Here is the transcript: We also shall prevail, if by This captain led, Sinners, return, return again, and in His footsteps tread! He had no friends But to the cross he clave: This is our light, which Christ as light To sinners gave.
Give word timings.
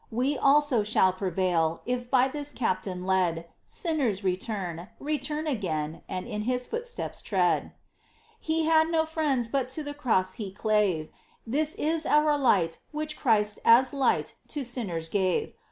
We 0.09 0.35
also 0.35 0.81
shall 0.81 1.13
prevail, 1.13 1.83
if 1.85 2.09
by 2.09 2.27
This 2.27 2.53
captain 2.53 3.05
led, 3.05 3.47
Sinners, 3.67 4.23
return, 4.23 4.89
return 4.99 5.45
again, 5.45 6.01
and 6.09 6.27
in 6.27 6.41
His 6.41 6.65
footsteps 6.65 7.21
tread! 7.21 7.73
He 8.39 8.65
had 8.65 8.87
no 8.89 9.05
friends 9.05 9.47
But 9.47 9.69
to 9.77 9.83
the 9.83 9.93
cross 9.93 10.33
he 10.41 10.51
clave: 10.51 11.11
This 11.45 11.75
is 11.75 12.07
our 12.07 12.35
light, 12.35 12.79
which 12.91 13.15
Christ 13.15 13.59
as 13.63 13.93
light 13.93 14.33
To 14.47 14.63
sinners 14.63 15.07
gave. 15.07 15.53